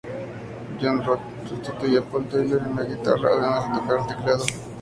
John 0.79 1.05
Roth 1.05 1.47
sustituyó 1.47 1.99
a 1.99 2.03
Paul 2.05 2.27
Taylor 2.27 2.63
en 2.65 2.75
la 2.75 2.83
guitarra, 2.85 3.29
además 3.35 3.67
de 3.67 3.79
tocar 3.83 3.99
el 4.01 4.07
teclado. 4.07 4.43